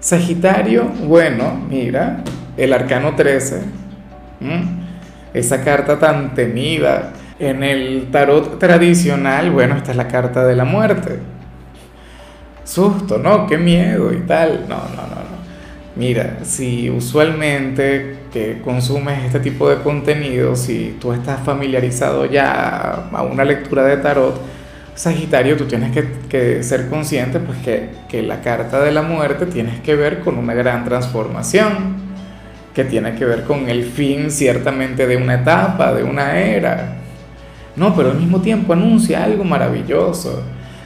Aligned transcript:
Sagitario, 0.00 0.84
bueno, 1.06 1.60
mira, 1.68 2.22
el 2.56 2.72
arcano 2.72 3.14
13, 3.16 3.62
esa 5.34 5.64
carta 5.64 5.98
tan 5.98 6.34
temida. 6.34 7.12
En 7.40 7.62
el 7.62 8.08
tarot 8.10 8.58
tradicional, 8.58 9.50
bueno, 9.52 9.76
esta 9.76 9.92
es 9.92 9.96
la 9.96 10.08
carta 10.08 10.44
de 10.44 10.56
la 10.56 10.64
muerte. 10.64 11.20
Susto, 12.64 13.18
¿no? 13.18 13.46
Qué 13.46 13.56
miedo 13.56 14.12
y 14.12 14.20
tal. 14.26 14.66
No, 14.68 14.76
no, 14.76 15.02
no, 15.02 15.14
no. 15.14 15.38
Mira, 15.94 16.38
si 16.42 16.90
usualmente 16.90 18.18
que 18.32 18.60
consumes 18.62 19.24
este 19.24 19.40
tipo 19.40 19.70
de 19.70 19.76
contenido, 19.82 20.54
si 20.54 20.96
tú 21.00 21.12
estás 21.12 21.40
familiarizado 21.40 22.26
ya 22.26 23.08
a 23.12 23.22
una 23.22 23.44
lectura 23.44 23.84
de 23.84 23.96
tarot, 23.96 24.40
Sagitario, 24.98 25.56
tú 25.56 25.66
tienes 25.66 25.92
que, 26.28 26.60
ser 26.64 26.88
consciente 26.88 27.38
pues 27.38 27.58
que, 27.58 28.20
la 28.20 28.40
carta 28.40 28.80
de 28.80 28.90
la 28.90 29.02
muerte 29.02 29.46
tiene 29.46 29.80
que 29.80 29.94
ver 29.94 30.18
con 30.18 30.36
una 30.36 30.54
gran 30.54 30.84
transformación, 30.84 31.94
que 32.74 32.82
tiene 32.82 33.14
que 33.14 33.24
ver 33.24 33.44
con 33.44 33.68
el 33.68 33.84
fin 33.84 34.32
ciertamente 34.32 35.06
de 35.06 35.16
una 35.16 35.34
etapa, 35.34 35.94
de 35.94 36.02
una 36.02 36.40
era. 36.40 36.96
No, 37.76 37.94
pero 37.94 38.10
al 38.10 38.18
mismo 38.18 38.40
tiempo 38.40 38.72
anuncia 38.72 39.22
algo 39.22 39.44
maravilloso. 39.44 40.42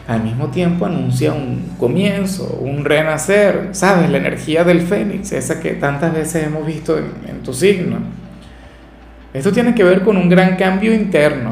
Al 0.07 0.23
mismo 0.23 0.49
tiempo 0.49 0.85
anuncia 0.85 1.33
un 1.33 1.71
comienzo, 1.79 2.59
un 2.61 2.85
renacer, 2.85 3.71
¿sabes? 3.73 4.11
La 4.11 4.19
energía 4.19 4.63
del 4.63 4.83
fénix, 4.83 5.33
esa 5.33 5.59
que 5.59 5.71
tantas 5.71 6.13
veces 6.13 6.49
hemos 6.49 6.67
visto 6.67 6.99
en, 6.99 7.07
en 7.31 7.43
tu 7.43 7.55
signo. 7.55 7.97
Esto 9.33 9.53
tiene 9.53 9.75
que 9.75 9.85
ver 9.85 10.03
con 10.03 10.19
un 10.19 10.29
gran 10.29 10.57
cambio 10.57 10.93
interno 10.93 11.52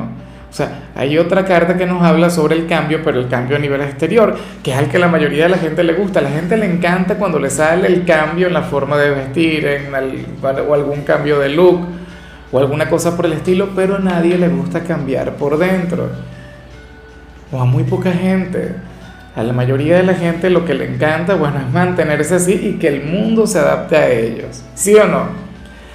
hay 0.95 1.19
otra 1.19 1.45
carta 1.45 1.77
que 1.77 1.87
nos 1.87 2.03
habla 2.03 2.31
sobre 2.31 2.57
el 2.57 2.67
cambio, 2.67 3.01
pero 3.05 3.21
el 3.21 3.29
cambio 3.29 3.57
a 3.57 3.61
nivel 3.61 3.81
exterior, 3.81 4.37
que 4.63 4.73
es 4.73 4.77
al 4.77 4.89
que 4.89 4.99
la 4.99 5.09
mayoría 5.09 5.45
de 5.45 5.51
la 5.51 5.59
gente 5.59 5.85
le 5.85 5.95
gusta. 5.95 6.19
A 6.19 6.23
la 6.23 6.31
gente 6.31 6.57
le 6.57 6.67
encanta 6.67 7.15
cuando 7.15 7.39
le 7.39 7.49
sale 7.49 7.87
el 7.87 8.05
cambio 8.05 8.49
en 8.49 8.55
la 8.55 8.63
forma 8.63 8.97
de 8.99 9.11
vestir, 9.11 9.67
en 9.67 9.95
o 9.95 10.75
algún 10.75 11.03
cambio 11.03 11.39
de 11.39 11.51
look, 11.51 11.87
o 12.51 12.59
alguna 12.59 12.89
cosa 12.89 13.17
por 13.17 13.27
el 13.27 13.35
estilo, 13.35 13.71
pero 13.77 13.97
a 13.97 13.99
nadie 14.01 14.37
le 14.37 14.49
gusta 14.49 14.81
cambiar 14.81 15.35
por 15.37 15.59
dentro. 15.59 16.09
O 17.53 17.61
a 17.61 17.65
muy 17.65 17.85
poca 17.85 18.13
gente. 18.13 18.75
A 19.37 19.45
la 19.45 19.53
mayoría 19.53 19.97
de 19.97 20.03
la 20.03 20.15
gente 20.15 20.51
lo 20.51 20.65
que 20.65 20.75
le 20.75 20.93
encanta, 20.93 21.37
bueno, 21.37 21.61
es 21.61 21.73
mantenerse 21.73 22.35
así 22.35 22.53
y 22.53 22.79
que 22.81 22.89
el 22.89 23.05
mundo 23.05 23.47
se 23.47 23.61
adapte 23.61 23.97
a 23.97 24.11
ellos. 24.11 24.63
¿Sí 24.75 24.97
o 24.97 25.07
no? 25.07 25.29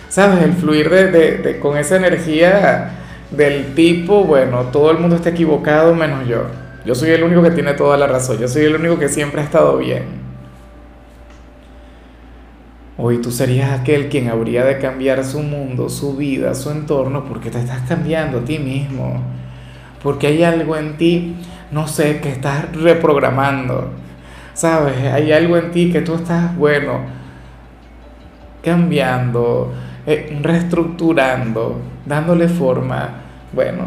¿Sabes? 0.08 0.42
El 0.42 0.54
fluir 0.54 0.90
de, 0.90 1.38
de 1.40 1.60
con 1.60 1.78
esa 1.78 1.98
energía 1.98 2.92
del 3.36 3.76
tipo, 3.76 4.24
bueno, 4.24 4.64
todo 4.72 4.92
el 4.92 5.00
mundo 5.00 5.16
está 5.16 5.30
equivocado 5.30 5.94
menos 5.94 6.28
yo. 6.28 6.44
Yo 6.86 6.94
soy 6.94 7.10
el 7.10 7.24
único 7.24 7.42
que 7.42 7.52
tiene 7.52 7.74
toda 7.74 7.98
la 7.98 8.08
razón, 8.08 8.38
yo 8.38 8.48
soy 8.48 8.64
el 8.64 8.76
único 8.76 9.00
que 9.00 9.10
siempre 9.10 9.42
ha 9.42 9.44
estado 9.44 9.78
bien. 9.78 10.26
Hoy 12.98 13.18
tú 13.18 13.30
serías 13.30 13.78
aquel 13.78 14.08
quien 14.08 14.30
habría 14.30 14.64
de 14.64 14.78
cambiar 14.78 15.26
su 15.26 15.42
mundo, 15.42 15.90
su 15.90 16.16
vida, 16.16 16.56
su 16.56 16.72
entorno, 16.72 17.26
porque 17.26 17.50
te 17.50 17.60
estás 17.60 17.82
cambiando 17.90 18.40
a 18.40 18.46
ti 18.46 18.58
mismo. 18.58 19.22
Porque 20.02 20.28
hay 20.28 20.44
algo 20.44 20.78
en 20.78 20.96
ti, 20.96 21.36
no 21.72 21.90
sé, 21.90 22.22
que 22.22 22.30
estás 22.30 22.74
reprogramando. 22.74 23.90
¿Sabes? 24.54 24.98
Hay 25.12 25.34
algo 25.34 25.58
en 25.58 25.72
ti 25.72 25.92
que 25.92 26.02
tú 26.02 26.16
estás, 26.16 26.56
bueno, 26.56 27.02
cambiando, 28.64 29.74
eh, 30.08 30.40
reestructurando, 30.42 31.82
dándole 32.06 32.48
forma. 32.48 33.25
Bueno, 33.56 33.86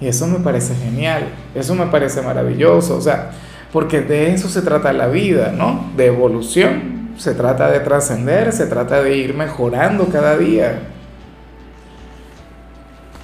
y 0.00 0.08
eso 0.08 0.26
me 0.26 0.38
parece 0.40 0.74
genial, 0.74 1.28
eso 1.54 1.74
me 1.74 1.86
parece 1.86 2.22
maravilloso, 2.22 2.96
o 2.96 3.00
sea, 3.00 3.30
porque 3.72 4.00
de 4.00 4.32
eso 4.32 4.48
se 4.48 4.62
trata 4.62 4.92
la 4.92 5.08
vida, 5.08 5.52
¿no? 5.52 5.90
De 5.96 6.06
evolución, 6.06 7.10
se 7.16 7.34
trata 7.34 7.70
de 7.70 7.80
trascender, 7.80 8.52
se 8.52 8.66
trata 8.66 9.02
de 9.02 9.16
ir 9.16 9.34
mejorando 9.34 10.06
cada 10.06 10.36
día. 10.38 10.80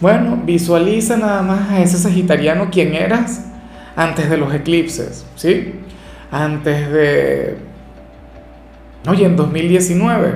Bueno, 0.00 0.40
visualiza 0.44 1.16
nada 1.16 1.42
más 1.42 1.70
a 1.70 1.80
ese 1.80 1.98
sagitariano 1.98 2.70
quien 2.70 2.94
eras 2.94 3.46
antes 3.96 4.30
de 4.30 4.36
los 4.36 4.52
eclipses, 4.54 5.26
¿sí? 5.34 5.74
Antes 6.30 6.90
de... 6.90 7.56
Oye, 9.08 9.26
en 9.26 9.36
2019 9.36 10.34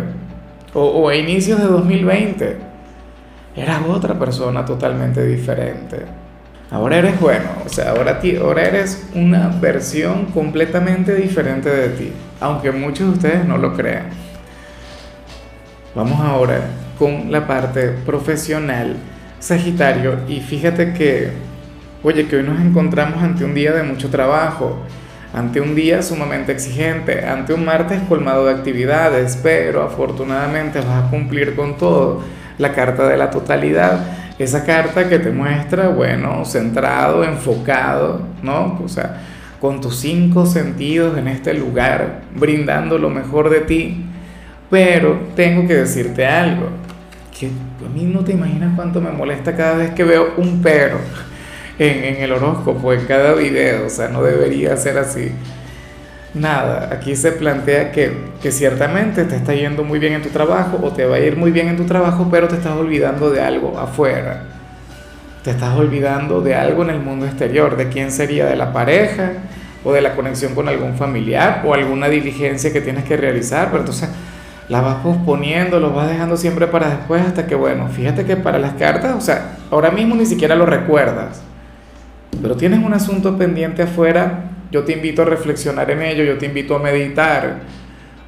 o, 0.75 1.09
a 1.09 1.15
inicios 1.16 1.60
de 1.60 1.66
2020, 1.66 2.56
eras 3.56 3.82
otra 3.88 4.19
persona 4.19 4.65
totalmente 4.65 5.25
diferente. 5.25 6.04
Ahora 6.70 6.97
eres 6.97 7.20
bueno, 7.20 7.44
o 7.65 7.69
sea, 7.69 7.91
ahora, 7.91 8.20
ahora 8.41 8.62
eres 8.66 9.06
una 9.15 9.48
versión 9.48 10.26
completamente 10.26 11.15
diferente 11.15 11.69
de 11.69 11.88
ti, 11.91 12.12
aunque 12.41 12.72
muchos 12.72 13.06
de 13.09 13.12
ustedes 13.12 13.44
no 13.44 13.59
lo 13.59 13.75
crean. 13.75 14.06
Vamos 15.94 16.19
ahora 16.20 16.62
con 16.98 17.31
la 17.31 17.47
parte 17.47 17.91
profesional, 18.04 18.97
Sagitario, 19.38 20.21
y 20.26 20.41
fíjate 20.41 20.92
que, 20.94 21.31
oye, 22.03 22.26
que 22.26 22.36
hoy 22.36 22.42
nos 22.42 22.60
encontramos 22.60 23.22
ante 23.22 23.44
un 23.44 23.54
día 23.54 23.72
de 23.72 23.82
mucho 23.82 24.10
trabajo, 24.10 24.78
ante 25.34 25.60
un 25.60 25.75
día 25.75 26.03
sumamente 26.03 26.53
exigente, 26.53 27.26
ante 27.26 27.53
un 27.53 27.65
martes 27.65 28.00
colmado 28.09 28.47
de 28.47 28.53
actividades, 28.54 29.38
pero 29.42 29.82
afortunadamente 29.82 30.81
vas 30.81 31.04
a 31.04 31.10
cumplir 31.10 31.54
con 31.54 31.76
todo. 31.76 32.22
La 32.59 32.72
carta 32.72 33.09
de 33.09 33.16
la 33.16 33.31
totalidad, 33.31 34.00
esa 34.38 34.65
carta 34.65 35.09
que 35.09 35.19
te 35.19 35.31
muestra, 35.31 35.88
bueno, 35.88 36.44
centrado, 36.44 37.25
enfocado, 37.25 38.22
¿no? 38.42 38.81
O 38.84 38.88
sea, 38.88 39.20
con 39.60 39.81
tus 39.81 39.97
cinco 39.97 40.47
sentidos 40.47 41.16
en 41.16 41.28
este 41.28 41.54
lugar, 41.54 42.22
brindando 42.34 42.98
lo 42.98 43.10
mejor 43.10 43.50
de 43.50 43.60
ti. 43.60 44.04
Pero 44.70 45.28
tengo 45.37 45.66
que 45.66 45.75
decirte 45.75 46.26
algo, 46.26 46.69
que 47.38 47.47
a 47.47 47.88
mí 47.94 48.04
no 48.04 48.20
te 48.20 48.32
imaginas 48.32 48.72
cuánto 48.75 49.00
me 49.00 49.10
molesta 49.10 49.56
cada 49.56 49.76
vez 49.76 49.91
que 49.91 50.04
veo 50.04 50.34
un 50.36 50.60
pero 50.62 50.98
en, 51.78 52.22
el 52.22 52.32
horóscopo, 52.32 52.92
en 52.92 53.04
cada 53.06 53.34
video, 53.34 53.86
o 53.86 53.91
sea, 53.91 54.09
no 54.09 54.22
debería 54.22 54.76
ser 54.76 54.98
así. 54.98 55.32
Nada, 56.34 56.91
aquí 56.93 57.15
se 57.15 57.31
plantea 57.31 57.93
que, 57.93 58.12
que, 58.43 58.50
ciertamente 58.50 59.25
te 59.25 59.37
está 59.37 59.55
yendo 59.55 59.84
muy 59.84 60.00
bien 60.00 60.15
en 60.15 60.22
tu 60.22 60.31
trabajo 60.31 60.81
o 60.83 60.91
te 60.91 61.06
va 61.06 61.17
a 61.17 61.21
ir 61.21 61.37
muy 61.37 61.53
bien 61.53 61.69
en 61.69 61.77
tu 61.77 61.84
trabajo, 61.84 62.27
pero 62.28 62.49
te 62.49 62.56
estás 62.56 62.77
olvidando 62.77 63.31
de 63.31 63.41
algo 63.41 63.78
afuera. 63.78 64.43
Te 65.45 65.53
estás 65.53 65.77
olvidando 65.77 66.41
de 66.41 66.56
algo 66.56 66.83
en 66.83 66.91
el 66.91 66.99
mundo 66.99 67.27
exterior, 67.27 67.77
de 67.77 67.89
quién 67.89 68.11
sería, 68.11 68.47
de 68.47 68.56
la 68.56 68.72
pareja 68.72 69.33
o 69.84 69.93
de 69.93 70.00
la 70.00 70.17
conexión 70.17 70.55
con 70.55 70.69
algún 70.69 70.95
familiar 70.95 71.62
o 71.65 71.72
alguna 71.72 72.09
diligencia 72.09 72.72
que 72.72 72.81
tienes 72.81 73.05
que 73.05 73.16
realizar, 73.16 73.69
pero 73.69 73.81
entonces 73.81 74.09
la 74.69 74.81
vas 74.81 74.97
posponiendo, 74.97 75.78
lo 75.78 75.93
vas 75.93 76.09
dejando 76.09 76.37
siempre 76.37 76.66
para 76.66 76.89
después 76.89 77.22
hasta 77.22 77.47
que, 77.47 77.55
bueno, 77.55 77.89
fíjate 77.89 78.25
que 78.25 78.37
para 78.37 78.59
las 78.59 78.72
cartas, 78.72 79.15
o 79.15 79.21
sea, 79.21 79.56
ahora 79.71 79.91
mismo 79.91 80.16
ni 80.16 80.27
siquiera 80.27 80.56
lo 80.56 80.66
recuerdas 80.66 81.43
pero 82.45 82.56
tienes 82.56 82.84
un 82.84 82.93
asunto 82.93 83.37
pendiente 83.39 83.83
afuera, 83.83 84.51
yo 84.75 84.83
te 84.83 84.93
invito 84.93 85.23
a 85.23 85.25
reflexionar 85.25 85.89
en 85.93 86.03
ello, 86.03 86.25
yo 86.25 86.37
te 86.37 86.47
invito 86.47 86.75
a 86.75 86.81
meditar, 86.81 87.61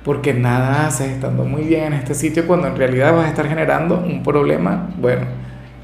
porque 0.04 0.32
nada 0.32 0.86
haces 0.86 1.10
estando 1.10 1.42
muy 1.44 1.62
bien 1.62 1.86
en 1.86 1.94
este 1.94 2.14
sitio 2.14 2.46
cuando 2.46 2.68
en 2.68 2.76
realidad 2.76 3.12
vas 3.12 3.26
a 3.26 3.30
estar 3.30 3.48
generando 3.48 3.98
un 3.98 4.22
problema, 4.22 4.90
bueno, 4.96 5.26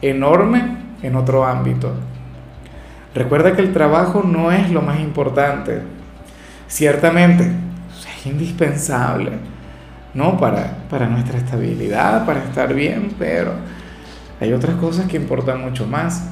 enorme 0.00 0.62
en 1.02 1.16
otro 1.16 1.44
ámbito. 1.44 1.92
Recuerda 3.12 3.56
que 3.56 3.62
el 3.62 3.72
trabajo 3.72 4.22
no 4.22 4.52
es 4.52 4.70
lo 4.70 4.82
más 4.82 5.00
importante. 5.00 5.80
Ciertamente, 6.68 7.42
es 7.42 8.26
indispensable, 8.26 9.32
¿no? 10.14 10.38
Para, 10.38 10.76
para 10.88 11.08
nuestra 11.08 11.38
estabilidad, 11.38 12.24
para 12.24 12.38
estar 12.38 12.72
bien, 12.72 13.16
pero 13.18 13.50
hay 14.40 14.52
otras 14.52 14.76
cosas 14.76 15.06
que 15.06 15.16
importan 15.16 15.60
mucho 15.60 15.88
más. 15.88 16.30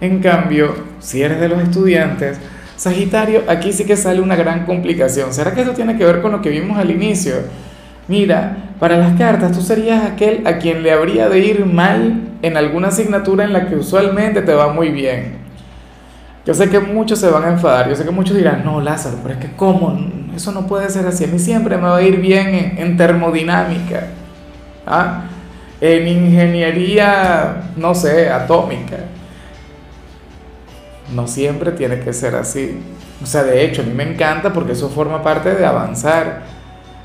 En 0.00 0.20
cambio, 0.20 0.74
si 1.00 1.22
eres 1.22 1.40
de 1.40 1.48
los 1.48 1.62
estudiantes, 1.62 2.38
Sagitario, 2.76 3.44
aquí 3.48 3.72
sí 3.72 3.84
que 3.84 3.96
sale 3.96 4.20
una 4.20 4.36
gran 4.36 4.66
complicación. 4.66 5.32
¿Será 5.32 5.54
que 5.54 5.62
eso 5.62 5.72
tiene 5.72 5.96
que 5.96 6.04
ver 6.04 6.20
con 6.20 6.32
lo 6.32 6.42
que 6.42 6.50
vimos 6.50 6.78
al 6.78 6.90
inicio? 6.90 7.36
Mira, 8.06 8.74
para 8.78 8.98
las 8.98 9.18
cartas 9.18 9.52
tú 9.52 9.62
serías 9.62 10.04
aquel 10.04 10.46
a 10.46 10.58
quien 10.58 10.82
le 10.82 10.92
habría 10.92 11.28
de 11.30 11.38
ir 11.38 11.64
mal 11.64 12.20
en 12.42 12.56
alguna 12.56 12.88
asignatura 12.88 13.44
en 13.44 13.54
la 13.54 13.66
que 13.66 13.76
usualmente 13.76 14.42
te 14.42 14.52
va 14.52 14.72
muy 14.72 14.90
bien. 14.90 15.38
Yo 16.44 16.54
sé 16.54 16.68
que 16.68 16.78
muchos 16.78 17.18
se 17.18 17.28
van 17.28 17.44
a 17.44 17.48
enfadar, 17.48 17.88
yo 17.88 17.96
sé 17.96 18.04
que 18.04 18.10
muchos 18.10 18.36
dirán, 18.36 18.64
no, 18.64 18.80
Lázaro, 18.80 19.16
pero 19.22 19.34
es 19.34 19.40
que 19.40 19.56
cómo, 19.56 19.98
eso 20.36 20.52
no 20.52 20.66
puede 20.66 20.88
ser 20.90 21.06
así. 21.06 21.24
A 21.24 21.28
mí 21.28 21.38
siempre 21.38 21.76
me 21.76 21.84
va 21.84 21.96
a 21.96 22.02
ir 22.02 22.20
bien 22.20 22.74
en, 22.76 22.96
termodinámica, 22.96 24.08
¿ah? 24.86 25.24
en 25.80 26.06
ingeniería, 26.06 27.70
no 27.76 27.94
sé, 27.94 28.30
atómica. 28.30 28.98
No 31.14 31.26
siempre 31.28 31.72
tiene 31.72 32.00
que 32.00 32.12
ser 32.12 32.34
así. 32.34 32.78
O 33.22 33.26
sea, 33.26 33.44
de 33.44 33.64
hecho, 33.64 33.82
a 33.82 33.84
mí 33.84 33.92
me 33.92 34.02
encanta 34.02 34.52
porque 34.52 34.72
eso 34.72 34.88
forma 34.88 35.22
parte 35.22 35.54
de 35.54 35.64
avanzar. 35.64 36.42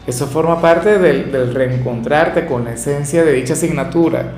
Eso 0.07 0.27
forma 0.27 0.59
parte 0.59 0.97
del, 0.97 1.31
del 1.31 1.53
reencontrarte 1.53 2.45
con 2.45 2.65
la 2.65 2.73
esencia 2.73 3.23
de 3.23 3.33
dicha 3.33 3.53
asignatura. 3.53 4.31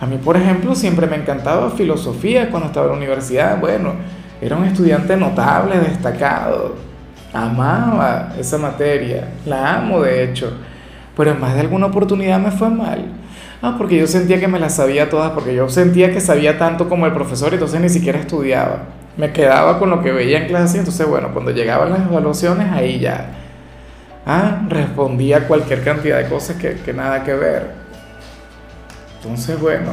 A 0.00 0.06
mí, 0.06 0.18
por 0.18 0.36
ejemplo, 0.36 0.74
siempre 0.74 1.06
me 1.06 1.16
encantaba 1.16 1.70
filosofía 1.70 2.50
cuando 2.50 2.66
estaba 2.68 2.86
en 2.86 2.92
la 2.92 2.98
universidad. 2.98 3.58
Bueno, 3.60 3.94
era 4.40 4.56
un 4.56 4.64
estudiante 4.64 5.16
notable, 5.16 5.78
destacado. 5.78 6.74
Amaba 7.32 8.34
esa 8.38 8.58
materia. 8.58 9.28
La 9.46 9.76
amo, 9.76 10.02
de 10.02 10.24
hecho. 10.24 10.52
Pero 11.16 11.30
en 11.30 11.40
más 11.40 11.54
de 11.54 11.60
alguna 11.60 11.86
oportunidad 11.86 12.38
me 12.38 12.50
fue 12.50 12.68
mal. 12.68 13.06
Ah, 13.62 13.76
porque 13.78 13.96
yo 13.96 14.06
sentía 14.06 14.38
que 14.38 14.48
me 14.48 14.58
las 14.58 14.74
sabía 14.74 15.08
todas, 15.08 15.30
porque 15.30 15.54
yo 15.54 15.68
sentía 15.68 16.12
que 16.12 16.20
sabía 16.20 16.58
tanto 16.58 16.88
como 16.88 17.06
el 17.06 17.12
profesor, 17.12 17.54
entonces 17.54 17.80
ni 17.80 17.88
siquiera 17.88 18.18
estudiaba. 18.18 18.82
Me 19.16 19.32
quedaba 19.32 19.78
con 19.78 19.90
lo 19.90 20.02
que 20.02 20.12
veía 20.12 20.38
en 20.38 20.48
clase, 20.48 20.78
entonces 20.78 21.06
bueno, 21.06 21.30
cuando 21.32 21.50
llegaban 21.50 21.90
las 21.90 22.00
evaluaciones, 22.00 22.70
ahí 22.72 22.98
ya 22.98 23.30
ah, 24.26 24.62
respondía 24.68 25.46
cualquier 25.48 25.82
cantidad 25.82 26.18
de 26.18 26.28
cosas 26.28 26.56
que, 26.56 26.74
que 26.76 26.92
nada 26.92 27.24
que 27.24 27.32
ver. 27.32 27.70
Entonces 29.16 29.58
bueno, 29.58 29.92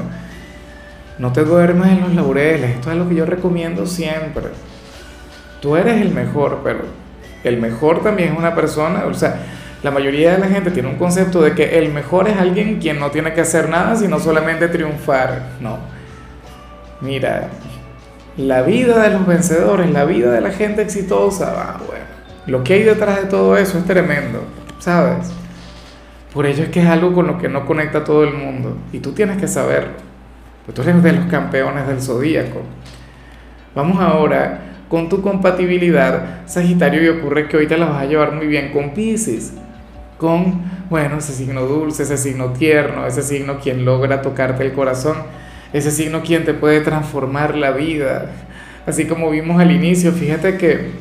no 1.20 1.32
te 1.32 1.44
duermas 1.44 1.90
en 1.90 2.02
los 2.02 2.14
laureles, 2.14 2.72
esto 2.72 2.92
es 2.92 2.98
lo 2.98 3.08
que 3.08 3.16
yo 3.16 3.26
recomiendo 3.26 3.86
siempre. 3.86 4.48
Tú 5.62 5.78
eres 5.78 6.02
el 6.02 6.12
mejor, 6.12 6.60
pero 6.64 6.82
el 7.44 7.58
mejor 7.58 8.04
también 8.04 8.34
es 8.34 8.38
una 8.38 8.54
persona, 8.54 9.06
o 9.06 9.14
sea, 9.14 9.38
la 9.84 9.92
mayoría 9.92 10.32
de 10.32 10.40
la 10.40 10.48
gente 10.48 10.72
tiene 10.72 10.88
un 10.88 10.96
concepto 10.96 11.42
de 11.42 11.54
que 11.54 11.78
el 11.78 11.92
mejor 11.92 12.30
es 12.30 12.38
alguien 12.38 12.80
quien 12.80 13.00
no 13.00 13.12
tiene 13.12 13.34
que 13.34 13.42
hacer 13.42 13.68
nada, 13.68 13.98
sino 13.98 14.18
solamente 14.18 14.70
triunfar. 14.70 15.42
No. 15.60 15.78
Mira, 17.02 17.50
la 18.38 18.62
vida 18.62 19.02
de 19.04 19.12
los 19.12 19.26
vencedores, 19.28 19.92
la 19.92 20.06
vida 20.06 20.32
de 20.32 20.42
la 20.42 20.52
gente 20.52 20.82
exitosa, 20.82 21.78
bueno, 21.86 22.06
lo 22.48 22.64
que 22.64 22.74
hay 22.74 22.84
detrás 22.84 23.22
de 23.22 23.28
todo 23.28 23.58
eso 23.58 23.78
es 23.78 23.86
tremendo, 23.86 24.44
¿sabes? 24.80 25.32
Por 26.34 26.48
ello 26.48 26.64
es 26.64 26.70
que 26.70 26.82
es 26.82 26.88
algo 26.88 27.14
con 27.14 27.28
lo 27.28 27.38
que 27.38 27.48
no 27.48 27.66
conecta 27.66 28.04
todo 28.04 28.24
el 28.24 28.34
mundo 28.34 28.78
y 28.92 29.00
tú 29.00 29.12
tienes 29.12 29.38
que 29.38 29.48
saberlo. 29.48 29.94
Tú 30.74 30.82
eres 30.82 31.04
de 31.04 31.12
los 31.12 31.26
campeones 31.26 31.88
del 31.88 32.02
zodíaco. 32.02 32.62
Vamos 33.76 34.00
ahora 34.00 34.62
con 34.88 35.10
tu 35.10 35.22
compatibilidad, 35.22 36.48
Sagitario, 36.48 37.04
y 37.04 37.10
ocurre 37.10 37.48
que 37.48 37.58
hoy 37.58 37.68
te 37.68 37.78
la 37.78 37.88
vas 37.88 38.02
a 38.02 38.06
llevar 38.06 38.32
muy 38.32 38.48
bien 38.48 38.72
con 38.72 38.92
Pisces. 38.92 39.54
Con, 40.18 40.62
bueno, 40.90 41.18
ese 41.18 41.34
signo 41.34 41.64
dulce, 41.64 42.04
ese 42.04 42.18
signo 42.18 42.54
tierno, 42.54 43.06
ese 43.06 43.22
signo 43.24 43.60
quien 43.60 43.84
logra 43.84 44.22
tocarte 44.22 44.64
el 44.64 44.74
corazón, 44.74 45.18
ese 45.74 45.92
signo 45.92 46.22
quien 46.22 46.46
te 46.46 46.54
puede 46.54 46.82
transformar 46.82 47.58
la 47.58 47.72
vida. 47.72 48.32
Así 48.86 49.06
como 49.06 49.30
vimos 49.30 49.60
al 49.60 49.72
inicio, 49.72 50.12
fíjate 50.12 50.58
que, 50.58 50.92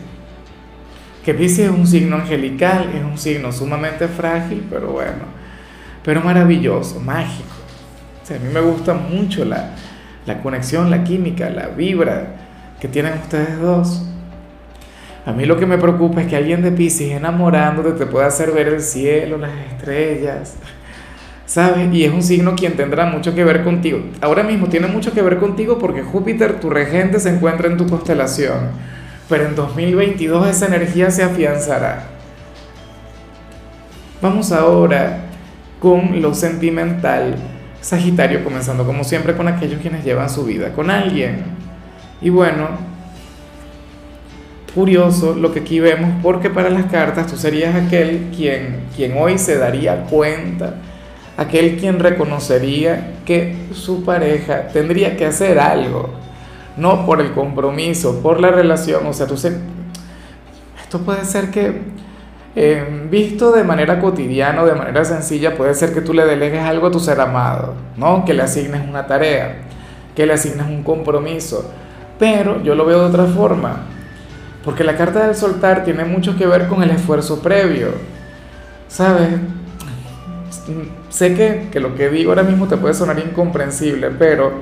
que 1.24 1.34
Pisces 1.34 1.66
es 1.66 1.70
un 1.70 1.86
signo 1.86 2.16
angelical, 2.16 2.90
es 2.94 3.04
un 3.04 3.18
signo 3.18 3.52
sumamente 3.52 4.08
frágil, 4.08 4.64
pero 4.68 4.88
bueno, 4.88 5.24
pero 6.02 6.20
maravilloso, 6.20 6.98
mágico 6.98 7.62
a 8.34 8.38
mí 8.38 8.52
me 8.52 8.60
gusta 8.60 8.94
mucho 8.94 9.44
la, 9.44 9.74
conexión, 10.42 10.90
la 10.90 11.04
química, 11.04 11.50
la 11.50 11.68
vibra 11.68 12.26
que 12.80 12.88
tienen 12.88 13.14
ustedes 13.14 13.58
dos. 13.60 14.02
A 15.24 15.32
mí 15.32 15.44
lo 15.44 15.56
que 15.56 15.66
me 15.66 15.78
preocupa 15.78 16.22
es 16.22 16.26
que 16.26 16.36
alguien 16.36 16.62
de 16.62 16.72
Pisces 16.72 17.12
enamorándote 17.12 17.92
te 17.92 18.06
pueda 18.06 18.26
hacer 18.26 18.50
ver 18.52 18.68
el 18.68 18.80
cielo, 18.80 19.38
las 19.38 19.52
estrellas, 19.72 20.56
¿sabes? 21.46 21.92
Y 21.92 22.04
es 22.04 22.12
un 22.12 22.22
signo 22.22 22.54
quien 22.54 22.76
tendrá 22.76 23.06
mucho 23.06 23.34
que 23.34 23.44
ver 23.44 23.64
contigo. 23.64 24.00
Ahora 24.20 24.42
mismo 24.42 24.68
tiene 24.68 24.86
mucho 24.86 25.12
que 25.12 25.22
ver 25.22 25.38
contigo 25.38 25.78
porque 25.78 26.02
Júpiter, 26.02 26.60
tu 26.60 26.70
regente, 26.70 27.20
se 27.20 27.30
encuentra 27.30 27.68
en 27.68 27.76
tu 27.76 27.86
constelación. 27.86 28.70
Pero 29.28 29.46
en 29.46 29.54
2022 29.54 30.48
esa 30.48 30.66
energía 30.66 31.10
se 31.10 31.22
afianzará. 31.22 32.04
Vamos 34.20 34.52
ahora 34.52 35.18
con 35.80 36.22
lo 36.22 36.34
sentimental. 36.34 37.36
Sagitario, 37.80 38.44
comenzando 38.44 38.86
como 38.86 39.02
siempre 39.02 39.34
con 39.34 39.48
aquellos 39.48 39.80
quienes 39.80 40.04
llevan 40.04 40.30
su 40.30 40.44
vida 40.44 40.72
con 40.72 40.90
alguien. 40.90 41.42
Y 42.20 42.30
bueno, 42.30 42.68
curioso 44.74 45.34
lo 45.34 45.52
que 45.52 45.60
aquí 45.60 45.80
vemos, 45.80 46.10
porque 46.22 46.48
para 46.48 46.70
las 46.70 46.84
cartas 46.86 47.26
tú 47.26 47.36
serías 47.36 47.74
aquel 47.74 48.30
quien, 48.34 48.82
quien 48.94 49.16
hoy 49.18 49.38
se 49.38 49.58
daría 49.58 50.04
cuenta, 50.04 50.74
aquel 51.36 51.78
quien 51.78 51.98
reconocería 51.98 53.14
que 53.24 53.68
su 53.72 54.04
pareja 54.04 54.68
tendría 54.68 55.16
que 55.16 55.26
hacer 55.26 55.58
algo, 55.58 56.10
no 56.76 57.06
por 57.06 57.20
el 57.20 57.32
compromiso, 57.32 58.20
por 58.22 58.40
la 58.40 58.50
relación, 58.50 59.06
o 59.06 59.12
sea, 59.12 59.26
tú 59.26 59.36
sé, 59.36 59.56
esto 60.82 61.00
puede 61.00 61.24
ser 61.24 61.50
que 61.50 61.80
eh, 62.54 63.06
visto 63.10 63.50
de 63.50 63.64
manera 63.64 63.98
cotidiana 63.98 64.62
de 64.64 64.74
manera 64.74 65.04
sencilla, 65.06 65.56
puede 65.56 65.74
ser 65.74 65.94
que 65.94 66.02
tú 66.02 66.12
le 66.12 66.24
delegues 66.26 66.62
algo 66.62 66.88
a 66.88 66.90
tu 66.90 67.00
ser 67.00 67.18
amado, 67.20 67.74
¿no? 67.96 68.26
Que 68.26 68.34
le 68.34 68.42
asignes 68.42 68.86
una 68.86 69.06
tarea, 69.06 69.62
que 70.14 70.26
le 70.26 70.34
asignes 70.34 70.66
un 70.66 70.82
compromiso. 70.82 71.70
Pero 72.18 72.62
yo 72.62 72.74
lo 72.74 72.84
veo 72.84 73.00
de 73.00 73.06
otra 73.06 73.24
forma, 73.24 73.86
porque 74.64 74.84
la 74.84 74.96
carta 74.96 75.26
del 75.26 75.34
soltar 75.34 75.82
tiene 75.84 76.04
mucho 76.04 76.36
que 76.36 76.46
ver 76.46 76.68
con 76.68 76.82
el 76.82 76.90
esfuerzo 76.90 77.40
previo, 77.40 77.88
¿sabes? 78.86 79.30
Sé 81.10 81.34
que, 81.34 81.68
que 81.70 81.80
lo 81.80 81.94
que 81.94 82.08
digo 82.10 82.30
ahora 82.30 82.42
mismo 82.42 82.68
te 82.68 82.76
puede 82.76 82.94
sonar 82.94 83.18
incomprensible, 83.18 84.10
pero 84.10 84.52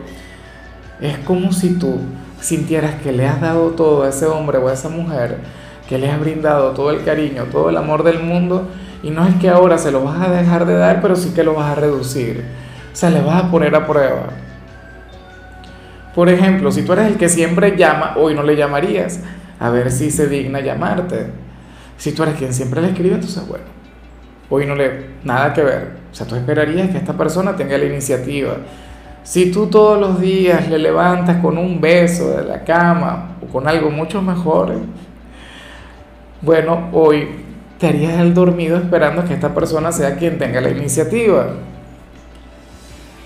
es 1.00 1.18
como 1.18 1.52
si 1.52 1.78
tú 1.78 1.98
sintieras 2.40 2.94
que 3.02 3.12
le 3.12 3.26
has 3.26 3.40
dado 3.40 3.70
todo 3.70 4.04
a 4.04 4.08
ese 4.08 4.26
hombre 4.26 4.58
o 4.58 4.68
a 4.68 4.72
esa 4.72 4.88
mujer 4.88 5.38
que 5.88 5.98
le 5.98 6.10
has 6.10 6.20
brindado 6.20 6.70
todo 6.70 6.90
el 6.90 7.02
cariño, 7.04 7.46
todo 7.50 7.68
el 7.68 7.76
amor 7.76 8.04
del 8.04 8.22
mundo, 8.22 8.68
y 9.02 9.10
no 9.10 9.26
es 9.26 9.34
que 9.36 9.48
ahora 9.48 9.76
se 9.76 9.90
lo 9.90 10.04
vas 10.04 10.20
a 10.20 10.30
dejar 10.30 10.64
de 10.66 10.74
dar, 10.74 11.02
pero 11.02 11.16
sí 11.16 11.32
que 11.34 11.42
lo 11.42 11.54
vas 11.54 11.72
a 11.72 11.74
reducir. 11.74 12.44
O 12.92 12.96
sea, 12.96 13.10
le 13.10 13.20
vas 13.20 13.44
a 13.44 13.50
poner 13.50 13.74
a 13.74 13.86
prueba. 13.86 14.28
Por 16.14 16.28
ejemplo, 16.28 16.70
si 16.70 16.82
tú 16.82 16.92
eres 16.92 17.06
el 17.06 17.16
que 17.16 17.28
siempre 17.28 17.76
llama, 17.76 18.14
hoy 18.16 18.34
no 18.34 18.42
le 18.42 18.56
llamarías, 18.56 19.20
a 19.58 19.70
ver 19.70 19.90
si 19.90 20.10
se 20.10 20.28
digna 20.28 20.60
llamarte. 20.60 21.26
Si 21.96 22.12
tú 22.12 22.22
eres 22.22 22.36
quien 22.36 22.54
siempre 22.54 22.80
le 22.80 22.88
escribe, 22.88 23.16
entonces 23.16 23.46
bueno, 23.48 23.64
hoy 24.50 24.66
no 24.66 24.74
le, 24.74 25.06
nada 25.24 25.54
que 25.54 25.62
ver. 25.62 26.00
O 26.12 26.14
sea, 26.14 26.26
tú 26.26 26.34
esperarías 26.34 26.90
que 26.90 26.98
esta 26.98 27.14
persona 27.14 27.56
tenga 27.56 27.78
la 27.78 27.84
iniciativa. 27.84 28.56
Si 29.22 29.50
tú 29.50 29.66
todos 29.66 29.98
los 29.98 30.20
días 30.20 30.68
le 30.68 30.78
levantas 30.78 31.38
con 31.38 31.56
un 31.56 31.80
beso 31.80 32.30
de 32.30 32.44
la 32.44 32.64
cama 32.64 33.36
o 33.42 33.46
con 33.46 33.68
algo 33.68 33.90
mucho 33.90 34.20
mejor, 34.20 34.74
bueno, 36.42 36.88
hoy 36.92 37.28
te 37.78 37.88
harías 37.88 38.18
el 38.20 38.34
dormido 38.34 38.76
esperando 38.76 39.24
que 39.24 39.34
esta 39.34 39.54
persona 39.54 39.92
sea 39.92 40.16
quien 40.16 40.38
tenga 40.38 40.60
la 40.60 40.70
iniciativa. 40.70 41.46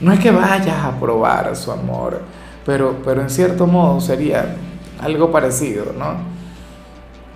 No 0.01 0.13
es 0.13 0.21
que 0.21 0.31
vayas 0.31 0.85
a 0.85 0.99
probar 1.01 1.55
su 1.57 1.73
amor, 1.73 2.21
pero, 2.67 2.99
pero 3.05 3.23
en 3.23 3.31
cierto 3.31 3.67
modo 3.67 4.01
sería 4.01 4.57
algo 5.01 5.31
parecido, 5.31 5.87
¿no? 5.97 6.34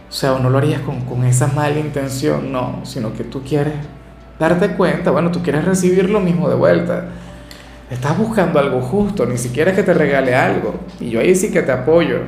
O 0.09 0.13
sea, 0.13 0.39
no 0.39 0.49
lo 0.49 0.59
harías 0.59 0.81
con, 0.81 1.03
con 1.03 1.25
esa 1.25 1.49
mala 1.49 1.79
intención, 1.79 2.51
no, 2.51 2.81
sino 2.85 3.13
que 3.13 3.25
tú 3.25 3.43
quieres 3.43 3.75
darte 4.39 4.71
cuenta, 4.71 5.11
bueno, 5.11 5.31
tú 5.31 5.43
quieres 5.43 5.65
recibir 5.65 6.09
lo 6.09 6.21
mismo 6.21 6.49
de 6.49 6.55
vuelta. 6.55 7.07
Estás 7.91 8.17
buscando 8.17 8.59
algo 8.59 8.81
justo, 8.81 9.27
ni 9.27 9.39
siquiera 9.39 9.75
que 9.75 9.83
te 9.83 9.95
regale 9.95 10.35
algo. 10.35 10.75
Y 11.01 11.11
yo 11.11 11.21
ahí 11.21 11.35
sí 11.35 11.51
que 11.51 11.63
te 11.63 11.73
apoyo. 11.73 12.21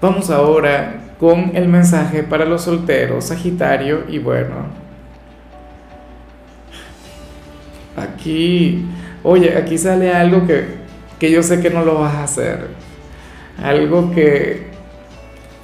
Vamos 0.00 0.30
ahora 0.30 1.14
con 1.18 1.52
el 1.56 1.68
mensaje 1.68 2.22
para 2.22 2.44
los 2.44 2.62
solteros, 2.62 3.24
Sagitario, 3.24 4.04
y 4.08 4.18
bueno, 4.18 4.54
aquí, 7.96 8.84
oye, 9.22 9.56
aquí 9.56 9.78
sale 9.78 10.12
algo 10.12 10.46
que, 10.46 10.66
que 11.18 11.30
yo 11.30 11.42
sé 11.42 11.60
que 11.62 11.70
no 11.70 11.84
lo 11.84 12.00
vas 12.00 12.14
a 12.14 12.24
hacer, 12.24 12.68
algo 13.62 14.10
que, 14.10 14.75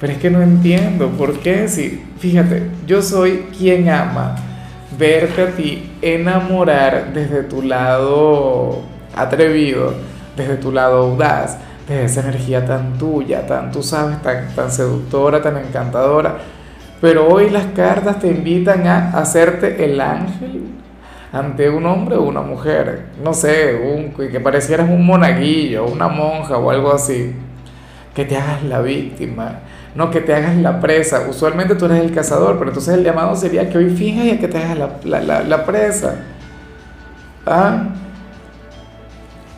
pero 0.03 0.15
es 0.15 0.19
que 0.19 0.29
no 0.29 0.41
entiendo, 0.41 1.11
¿por 1.11 1.39
qué? 1.39 1.65
Fíjate, 2.19 2.63
yo 2.85 3.01
soy 3.01 3.45
quien 3.57 3.87
ama 3.87 4.35
verte 4.99 5.43
a 5.43 5.51
ti 5.51 5.93
enamorar 6.01 7.13
desde 7.13 7.43
tu 7.43 7.61
lado 7.61 8.81
atrevido, 9.15 9.93
desde 10.35 10.57
tu 10.57 10.73
lado 10.73 11.03
audaz 11.03 11.57
de 11.87 12.03
esa 12.03 12.19
energía 12.19 12.65
tan 12.65 12.97
tuya, 12.97 13.47
tan, 13.47 13.71
tú 13.71 13.81
sabes, 13.81 14.21
tan, 14.21 14.53
tan 14.53 14.69
seductora, 14.73 15.41
tan 15.41 15.55
encantadora. 15.55 16.35
Pero 16.99 17.29
hoy 17.29 17.49
las 17.49 17.67
cartas 17.67 18.19
te 18.19 18.27
invitan 18.27 18.85
a 18.85 19.11
hacerte 19.11 19.85
el 19.85 20.01
ángel 20.01 20.63
ante 21.31 21.69
un 21.69 21.85
hombre 21.85 22.17
o 22.17 22.23
una 22.23 22.41
mujer. 22.41 23.05
No 23.23 23.33
sé, 23.33 23.73
un, 23.73 24.11
que 24.29 24.41
parecieras 24.41 24.89
un 24.89 25.05
monaguillo, 25.05 25.85
una 25.85 26.09
monja 26.09 26.57
o 26.57 26.69
algo 26.71 26.91
así. 26.91 27.33
Que 28.13 28.25
te 28.25 28.35
hagas 28.35 28.63
la 28.63 28.81
víctima, 28.81 29.61
no 29.95 30.09
que 30.11 30.21
te 30.21 30.33
hagas 30.33 30.55
la 30.57 30.79
presa. 30.79 31.25
Usualmente 31.29 31.75
tú 31.75 31.85
eres 31.85 31.99
el 31.99 32.13
cazador, 32.13 32.57
pero 32.57 32.71
entonces 32.71 32.93
el 32.95 33.03
llamado 33.03 33.35
sería 33.35 33.69
que 33.69 33.77
hoy 33.77 33.89
finjas 33.89 34.25
y 34.25 34.37
que 34.37 34.47
te 34.47 34.57
hagas 34.57 34.77
la, 34.77 35.21
la, 35.21 35.43
la, 35.43 35.65
presa. 35.65 36.15
¿Ah? 37.45 37.89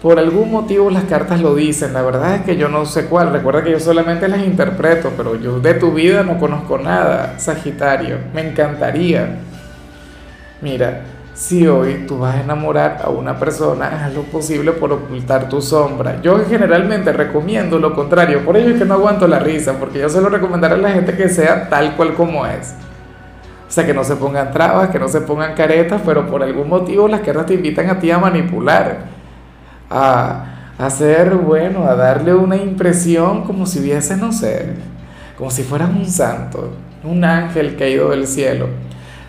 Por 0.02 0.20
algún 0.20 0.52
motivo 0.52 0.90
las 0.92 1.06
cartas 1.06 1.42
lo 1.42 1.56
dicen, 1.56 1.94
la 1.94 2.02
verdad 2.02 2.36
es 2.36 2.42
que 2.42 2.58
yo 2.58 2.68
no 2.68 2.86
sé 2.86 3.06
cuál, 3.06 3.32
recuerda 3.32 3.64
que 3.64 3.72
yo 3.72 3.80
solamente 3.80 4.28
las 4.28 4.44
interpreto, 4.44 5.12
pero 5.18 5.36
yo 5.36 5.60
de 5.60 5.74
tu 5.76 5.94
vida 5.94 6.22
no 6.24 6.38
conozco 6.38 6.78
nada, 6.78 7.40
Sagitario, 7.40 8.20
me 8.34 8.48
encantaría. 8.50 9.38
Mira, 10.62 11.02
si 11.36 11.68
hoy 11.68 12.06
tú 12.08 12.20
vas 12.20 12.36
a 12.36 12.42
enamorar 12.42 13.02
a 13.04 13.10
una 13.10 13.38
persona, 13.38 14.06
haz 14.06 14.14
lo 14.14 14.22
posible 14.24 14.72
por 14.72 14.94
ocultar 14.94 15.50
tu 15.50 15.62
sombra. 15.62 16.22
Yo 16.22 16.40
generalmente 16.46 17.12
recomiendo 17.12 17.78
lo 17.78 17.94
contrario, 17.94 18.46
por 18.46 18.56
ello 18.56 18.70
es 18.70 18.80
que 18.80 18.86
no 18.86 18.94
aguanto 18.94 19.28
la 19.28 19.40
risa, 19.40 19.74
porque 19.74 20.00
yo 20.00 20.10
suelo 20.10 20.30
recomendar 20.30 20.72
a 20.72 20.78
la 20.78 20.92
gente 20.92 21.16
que 21.16 21.28
sea 21.28 21.68
tal 21.68 21.98
cual 21.98 22.14
como 22.14 22.46
es. 22.48 22.74
O 23.68 23.72
sea, 23.72 23.86
que 23.86 23.94
no 23.94 24.06
se 24.06 24.16
pongan 24.16 24.52
trabas, 24.54 24.90
que 24.90 25.00
no 25.00 25.10
se 25.10 25.20
pongan 25.22 25.56
caretas, 25.56 26.02
pero 26.06 26.26
por 26.26 26.42
algún 26.42 26.70
motivo 26.70 27.10
las 27.10 27.20
cartas 27.20 27.48
te 27.48 27.56
invitan 27.56 27.90
a 27.90 28.00
ti 28.00 28.10
a 28.12 28.18
manipular, 28.18 29.00
a 29.90 30.46
hacer, 30.78 31.36
bueno, 31.36 31.84
a 31.84 31.96
darle 31.96 32.34
una 32.34 32.56
impresión 32.56 33.44
como 33.44 33.66
si 33.66 33.80
hubiese, 33.80 34.16
no 34.16 34.32
sé, 34.32 34.70
como 35.38 35.52
si 35.52 35.64
fueras 35.64 35.90
un 35.90 36.06
santo, 36.06 36.72
un 37.04 37.26
ángel 37.26 37.76
caído 37.76 38.12
del 38.12 38.26
cielo 38.26 38.70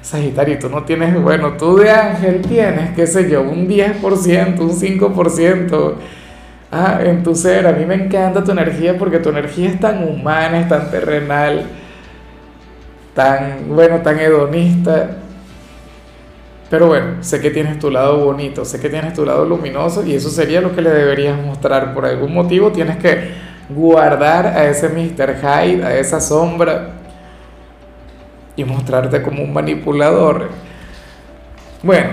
Sagitario, 0.06 0.56
tú 0.60 0.68
no 0.68 0.84
tienes, 0.84 1.20
bueno, 1.20 1.54
tú 1.54 1.78
de 1.78 1.90
ángel 1.90 2.40
tienes, 2.40 2.94
qué 2.94 3.08
sé 3.08 3.28
yo, 3.28 3.42
un 3.42 3.66
10%, 3.66 4.60
un 4.60 4.70
5% 4.70 5.94
ah, 6.70 7.00
en 7.02 7.24
tu 7.24 7.34
ser. 7.34 7.66
A 7.66 7.72
mí 7.72 7.84
me 7.84 7.96
encanta 7.96 8.44
tu 8.44 8.52
energía 8.52 8.96
porque 8.96 9.18
tu 9.18 9.30
energía 9.30 9.68
es 9.68 9.80
tan 9.80 10.04
humana, 10.08 10.60
es 10.60 10.68
tan 10.68 10.92
terrenal, 10.92 11.64
tan, 13.14 13.66
bueno, 13.68 14.00
tan 14.02 14.20
hedonista. 14.20 15.10
Pero 16.70 16.86
bueno, 16.86 17.24
sé 17.24 17.40
que 17.40 17.50
tienes 17.50 17.80
tu 17.80 17.90
lado 17.90 18.24
bonito, 18.26 18.64
sé 18.64 18.78
que 18.78 18.88
tienes 18.88 19.12
tu 19.12 19.24
lado 19.24 19.44
luminoso 19.44 20.06
y 20.06 20.14
eso 20.14 20.30
sería 20.30 20.60
lo 20.60 20.72
que 20.72 20.82
le 20.82 20.90
deberías 20.90 21.36
mostrar. 21.44 21.92
Por 21.94 22.06
algún 22.06 22.32
motivo 22.32 22.70
tienes 22.70 22.98
que 22.98 23.32
guardar 23.70 24.46
a 24.46 24.68
ese 24.68 24.88
Mr. 24.88 25.34
Hyde, 25.40 25.84
a 25.84 25.98
esa 25.98 26.20
sombra 26.20 27.05
y 28.56 28.64
mostrarte 28.64 29.22
como 29.22 29.42
un 29.42 29.52
manipulador. 29.52 30.48
Bueno, 31.82 32.08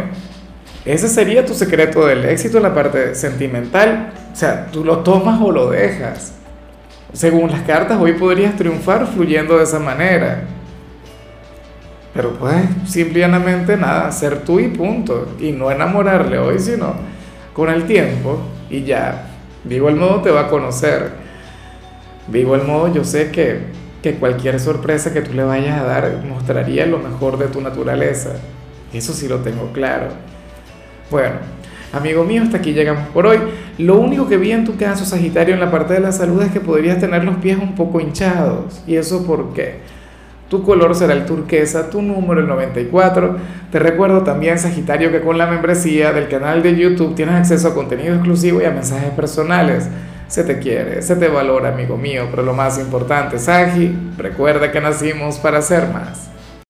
ese 0.85 1.07
sería 1.07 1.45
tu 1.45 1.53
secreto 1.53 2.05
del 2.05 2.25
éxito 2.25 2.57
en 2.57 2.63
la 2.63 2.75
parte 2.75 3.15
sentimental. 3.15 4.11
O 4.31 4.35
sea, 4.35 4.67
tú 4.71 4.83
lo 4.83 4.99
tomas 4.99 5.41
o 5.41 5.51
lo 5.51 5.69
dejas. 5.69 6.33
Según 7.13 7.51
las 7.51 7.61
cartas, 7.61 7.99
hoy 7.99 8.13
podrías 8.13 8.55
triunfar 8.55 9.07
fluyendo 9.07 9.57
de 9.57 9.63
esa 9.63 9.79
manera. 9.79 10.43
Pero 12.13 12.33
puedes 12.33 12.67
simplemente 12.85 13.77
nada, 13.77 14.11
ser 14.11 14.43
tú 14.43 14.59
y 14.59 14.67
punto. 14.67 15.35
Y 15.39 15.51
no 15.51 15.71
enamorarle 15.71 16.37
hoy, 16.37 16.59
sino 16.59 16.93
con 17.53 17.69
el 17.69 17.85
tiempo 17.85 18.39
y 18.69 18.83
ya. 18.83 19.29
De 19.63 19.75
igual 19.75 19.95
modo 19.95 20.21
te 20.21 20.31
va 20.31 20.41
a 20.41 20.47
conocer. 20.49 21.11
De 22.27 22.39
igual 22.39 22.65
modo 22.67 22.93
yo 22.93 23.03
sé 23.03 23.31
que 23.31 23.61
que 24.03 24.15
cualquier 24.15 24.59
sorpresa 24.59 25.13
que 25.13 25.21
tú 25.21 25.33
le 25.33 25.45
vayas 25.45 25.79
a 25.79 25.85
dar 25.85 26.23
mostraría 26.27 26.85
lo 26.85 26.99
mejor 26.99 27.37
de 27.37 27.47
tu 27.47 27.61
naturaleza. 27.61 28.31
Eso 28.93 29.13
sí 29.13 29.29
lo 29.29 29.37
tengo 29.37 29.71
claro. 29.71 30.07
Bueno, 31.09 31.35
amigo 31.93 32.25
mío, 32.25 32.43
hasta 32.43 32.57
aquí 32.57 32.73
llegamos 32.73 33.07
por 33.07 33.25
hoy. 33.25 33.39
Lo 33.77 33.95
único 33.95 34.27
que 34.27 34.35
vi 34.35 34.51
en 34.51 34.65
tu 34.65 34.75
caso, 34.75 35.05
Sagitario, 35.05 35.53
en 35.53 35.61
la 35.61 35.71
parte 35.71 35.93
de 35.93 36.01
la 36.01 36.11
salud 36.11 36.43
es 36.43 36.51
que 36.51 36.59
podrías 36.59 36.99
tener 36.99 37.23
los 37.23 37.37
pies 37.37 37.57
un 37.57 37.75
poco 37.75 38.01
hinchados. 38.01 38.83
¿Y 38.85 38.97
eso 38.97 39.25
por 39.25 39.53
qué? 39.53 39.77
Tu 40.49 40.61
color 40.63 40.93
será 40.93 41.13
el 41.13 41.25
turquesa, 41.25 41.89
tu 41.89 42.01
número 42.01 42.41
el 42.41 42.47
94. 42.47 43.37
Te 43.71 43.79
recuerdo 43.79 44.21
también, 44.23 44.59
Sagitario, 44.59 45.11
que 45.13 45.21
con 45.21 45.37
la 45.37 45.47
membresía 45.47 46.11
del 46.11 46.27
canal 46.27 46.61
de 46.61 46.75
YouTube 46.75 47.15
tienes 47.15 47.35
acceso 47.35 47.69
a 47.69 47.73
contenido 47.73 48.15
exclusivo 48.15 48.61
y 48.61 48.65
a 48.65 48.71
mensajes 48.71 49.11
personales 49.11 49.87
se 50.33 50.43
te 50.43 50.57
quiere, 50.57 51.03
se 51.03 51.15
te 51.15 51.27
valora, 51.27 51.69
amigo 51.69 51.95
mío, 51.95 52.27
pero 52.31 52.41
lo 52.41 52.55
más 52.55 52.79
importante, 52.79 53.37
Sagi, 53.37 53.95
recuerda 54.17 54.71
que 54.71 54.81
nacimos 54.81 55.37
para 55.37 55.61
ser 55.61 55.89
más. 55.89 56.32